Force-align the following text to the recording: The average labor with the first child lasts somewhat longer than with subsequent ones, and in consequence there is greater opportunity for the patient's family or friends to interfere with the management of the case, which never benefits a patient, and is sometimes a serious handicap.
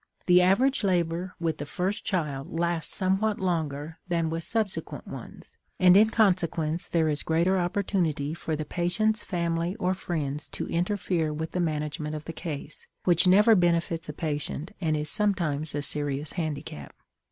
The 0.25 0.41
average 0.41 0.83
labor 0.83 1.35
with 1.39 1.59
the 1.59 1.65
first 1.67 2.03
child 2.03 2.59
lasts 2.59 2.95
somewhat 2.95 3.39
longer 3.39 3.99
than 4.07 4.31
with 4.31 4.43
subsequent 4.43 5.07
ones, 5.07 5.55
and 5.79 5.95
in 5.95 6.09
consequence 6.09 6.87
there 6.87 7.07
is 7.07 7.21
greater 7.21 7.59
opportunity 7.59 8.33
for 8.33 8.55
the 8.55 8.65
patient's 8.65 9.23
family 9.23 9.75
or 9.75 9.93
friends 9.93 10.47
to 10.57 10.67
interfere 10.69 11.31
with 11.31 11.51
the 11.51 11.59
management 11.59 12.15
of 12.15 12.25
the 12.25 12.33
case, 12.33 12.87
which 13.03 13.27
never 13.27 13.53
benefits 13.53 14.09
a 14.09 14.13
patient, 14.13 14.71
and 14.81 14.97
is 14.97 15.07
sometimes 15.07 15.75
a 15.75 15.83
serious 15.83 16.31
handicap. 16.33 16.93